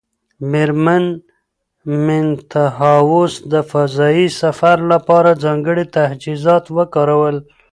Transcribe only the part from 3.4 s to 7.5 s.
د فضایي سفر لپاره ځانګړي تجهیزات وکارول.